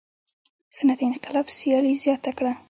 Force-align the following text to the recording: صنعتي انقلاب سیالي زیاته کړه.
صنعتي 0.77 1.05
انقلاب 1.09 1.47
سیالي 1.57 1.93
زیاته 2.03 2.31
کړه. 2.37 2.51